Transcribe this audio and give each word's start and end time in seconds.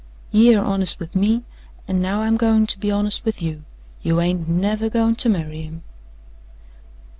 "Ye 0.31 0.51
air 0.55 0.63
honest 0.65 0.99
with 0.99 1.15
me, 1.15 1.43
an' 1.87 2.01
now 2.01 2.23
I'm 2.23 2.35
goin' 2.35 2.65
to 2.65 2.79
be 2.79 2.89
honest 2.89 3.23
with 3.23 3.39
you. 3.39 3.65
You 4.01 4.17
hain't 4.17 4.49
never 4.49 4.89
goin' 4.89 5.15
to 5.17 5.29
marry 5.29 5.61
him." 5.61 5.83